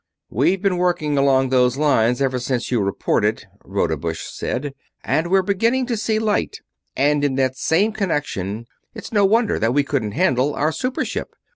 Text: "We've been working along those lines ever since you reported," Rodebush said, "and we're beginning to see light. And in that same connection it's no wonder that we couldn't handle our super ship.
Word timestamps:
"We've 0.31 0.59
been 0.59 0.77
working 0.77 1.15
along 1.15 1.49
those 1.49 1.77
lines 1.77 2.23
ever 2.23 2.39
since 2.39 2.71
you 2.71 2.81
reported," 2.81 3.45
Rodebush 3.63 4.21
said, 4.23 4.73
"and 5.03 5.29
we're 5.29 5.43
beginning 5.43 5.85
to 5.85 5.95
see 5.95 6.17
light. 6.17 6.61
And 6.95 7.23
in 7.23 7.35
that 7.35 7.55
same 7.55 7.93
connection 7.93 8.65
it's 8.95 9.11
no 9.13 9.25
wonder 9.25 9.59
that 9.59 9.75
we 9.75 9.83
couldn't 9.83 10.13
handle 10.13 10.55
our 10.55 10.71
super 10.71 11.05
ship. 11.05 11.35